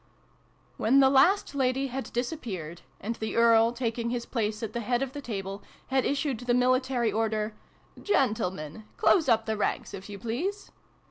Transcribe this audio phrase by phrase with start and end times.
[0.77, 5.03] WHEN the last lady had disappeared, and the Earl, taking his place at the head
[5.03, 7.53] of the table, had issued the military order"
[8.11, 8.87] Gentle men!
[8.97, 10.71] Close up the ranks, if you please